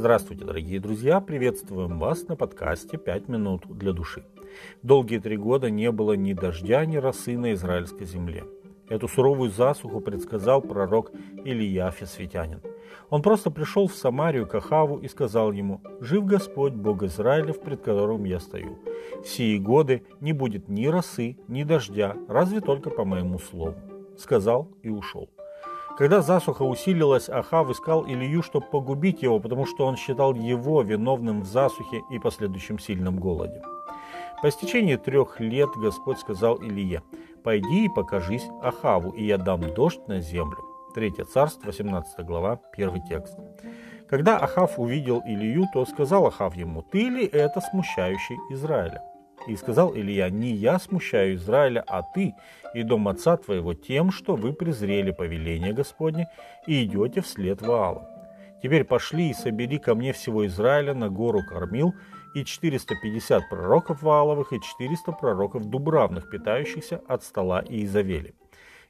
[0.00, 1.20] Здравствуйте, дорогие друзья!
[1.20, 4.24] Приветствуем вас на подкасте «Пять минут для души».
[4.82, 8.44] Долгие три года не было ни дождя, ни росы на израильской земле.
[8.88, 11.12] Эту суровую засуху предсказал пророк
[11.44, 12.62] Илья Фесвитянин.
[13.10, 17.82] Он просто пришел в Самарию к Ахаву и сказал ему, «Жив Господь, Бог Израилев, пред
[17.82, 18.78] которым я стою.
[19.22, 23.74] В сии годы не будет ни росы, ни дождя, разве только по моему слову».
[24.16, 25.28] Сказал и ушел.
[26.00, 31.42] Когда засуха усилилась, Ахав искал Илью, чтобы погубить его, потому что он считал его виновным
[31.42, 33.62] в засухе и последующем сильном голоде.
[34.40, 37.02] По истечении трех лет Господь сказал Илье,
[37.44, 40.56] «Пойди и покажись Ахаву, и я дам дождь на землю».
[40.94, 43.36] Третье царство, 18 глава, первый текст.
[44.08, 49.02] Когда Ахав увидел Илью, то сказал Ахав ему, «Ты ли это смущающий Израиля?»
[49.46, 52.34] И сказал Илья, не я смущаю Израиля, а ты
[52.74, 56.28] и дом отца твоего тем, что вы презрели повеление Господне
[56.66, 58.08] и идете вслед Ваала.
[58.62, 61.94] Теперь пошли и собери ко мне всего Израиля на гору Кормил,
[62.34, 68.34] и 450 пророков Вааловых, и 400 пророков Дубравных, питающихся от стола и Изавели.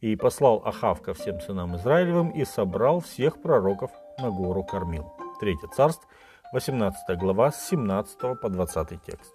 [0.00, 5.12] И послал Ахав ко всем сынам Израилевым и собрал всех пророков на гору Кормил.
[5.40, 6.08] Третье царство,
[6.52, 9.34] 18 глава, с 17 по 20 текст.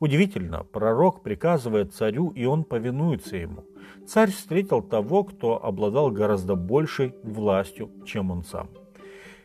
[0.00, 3.64] Удивительно, пророк приказывает царю, и он повинуется ему.
[4.06, 8.68] Царь встретил того, кто обладал гораздо большей властью, чем он сам.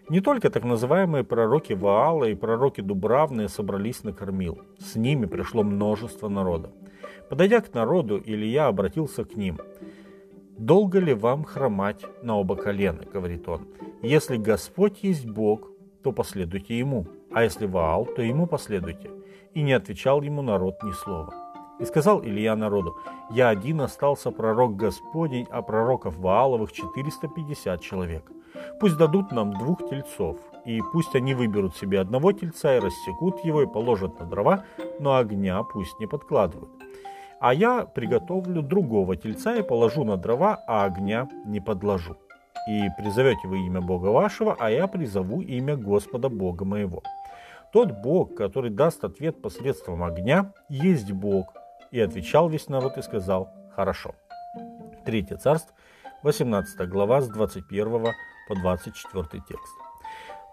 [0.10, 4.60] Не только так называемые пророки Ваала и пророки Дубравные собрались на кормил.
[4.78, 6.72] С ними пришло множество народа.
[7.30, 9.60] Подойдя к народу, Илья обратился к ним.
[10.58, 13.68] «Долго ли вам хромать на оба колена?»— говорит он.
[14.02, 15.72] «Если Господь есть Бог,
[16.04, 19.10] то последуйте Ему, а если Ваал, то Ему последуйте
[19.54, 21.34] и не отвечал ему народ ни слова.
[21.80, 22.98] И сказал Илья народу,
[23.32, 28.32] «Я один остался пророк Господень, а пророков Вааловых 450 человек.
[28.80, 33.64] Пусть дадут нам двух тельцов, и пусть они выберут себе одного тельца и рассекут его
[33.64, 34.64] и положат на дрова,
[35.00, 36.72] но огня пусть не подкладывают.
[37.40, 42.16] А я приготовлю другого тельца и положу на дрова, а огня не подложу.
[42.68, 47.02] И призовете вы имя Бога вашего, а я призову имя Господа Бога моего».
[47.74, 51.52] Тот Бог, который даст ответ посредством огня, есть Бог.
[51.90, 54.14] И отвечал весь народ и сказал, хорошо.
[55.06, 55.76] Третье царство,
[56.22, 58.14] 18 глава с 21
[58.48, 59.74] по 24 текст.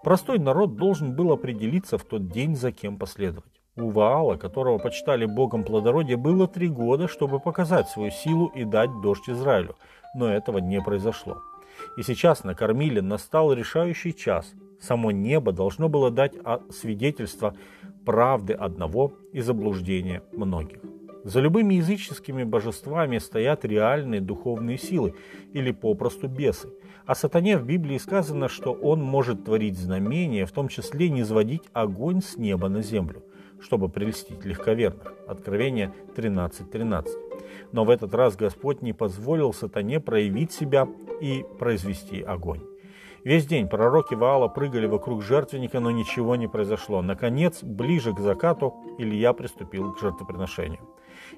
[0.03, 3.61] Простой народ должен был определиться в тот день, за кем последовать.
[3.77, 8.89] У Ваала, которого почитали богом плодородия, было три года, чтобы показать свою силу и дать
[9.01, 9.77] дождь Израилю,
[10.15, 11.37] но этого не произошло.
[11.97, 16.33] И сейчас на Кормиле настал решающий час, Само небо должно было дать
[16.71, 17.55] свидетельство
[18.03, 20.79] правды одного и заблуждения многих.
[21.23, 25.13] За любыми языческими божествами стоят реальные духовные силы
[25.53, 26.69] или попросту бесы.
[27.05, 31.63] О сатане в Библии сказано, что он может творить знамения, в том числе не сводить
[31.73, 33.23] огонь с неба на землю,
[33.61, 35.13] чтобы прельстить легковерных.
[35.27, 36.65] Откровение 13.13.
[36.65, 37.17] 13.
[37.71, 40.87] Но в этот раз Господь не позволил сатане проявить себя
[41.21, 42.61] и произвести огонь.
[43.23, 47.03] Весь день пророки Ваала прыгали вокруг жертвенника, но ничего не произошло.
[47.03, 50.79] Наконец, ближе к закату, Илья приступил к жертвоприношению.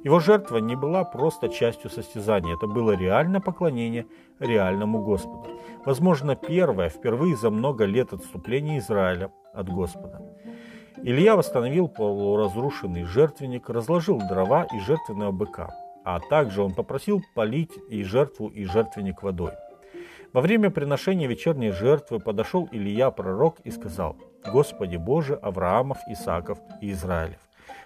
[0.03, 4.07] Его жертва не была просто частью состязания, это было реальное поклонение
[4.39, 5.45] реальному Господу.
[5.85, 10.21] Возможно, первое, впервые за много лет отступления Израиля от Господа.
[11.01, 18.03] Илья восстановил полуразрушенный жертвенник, разложил дрова и жертвенного быка, а также он попросил полить и
[18.03, 19.53] жертву, и жертвенник водой.
[20.33, 26.91] Во время приношения вечерней жертвы подошел Илья пророк и сказал, «Господи Боже Авраамов, Исааков и
[26.91, 27.39] Израилев,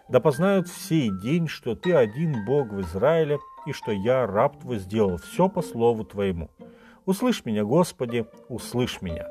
[0.09, 4.59] да познают в сей день, что Ты один Бог в Израиле, и что я, раб
[4.59, 6.49] Твой, сделал все по слову Твоему.
[7.05, 9.27] Услышь меня, Господи, услышь меня.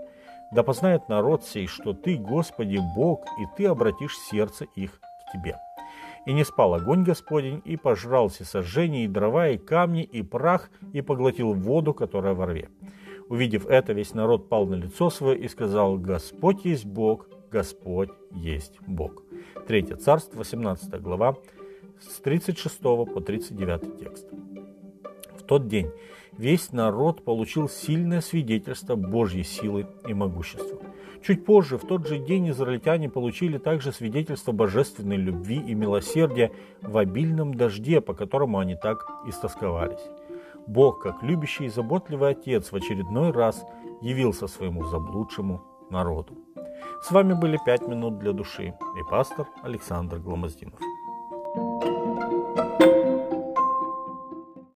[0.53, 5.59] Да познает народ сей, что Ты, Господи, Бог, и Ты обратишь сердце их к Тебе».
[6.27, 10.71] И не спал огонь Господень, и пожрал все сожжения, и дрова, и камни, и прах,
[10.93, 12.69] и поглотил воду, которая во рве.
[13.29, 18.81] Увидев это, весь народ пал на лицо свое и сказал, «Господь есть Бог, Господь есть
[18.87, 19.22] Бог».
[19.66, 21.37] Третье царство, 18 глава,
[22.01, 24.27] с 36 по 39 текст.
[25.47, 25.91] Тот день
[26.33, 30.78] весь народ получил сильное свидетельство Божьей силы и могущества.
[31.27, 36.53] Чуть позже, в тот же день, израильтяне получили также свидетельство божественной любви и милосердия
[36.83, 40.04] в обильном дожде, по которому они так истосковались.
[40.66, 43.65] Бог, как любящий и заботливый Отец, в очередной раз
[44.03, 46.37] явился своему заблудшему народу.
[47.03, 50.81] С вами были «Пять минут для души» и пастор Александр Гломоздинов.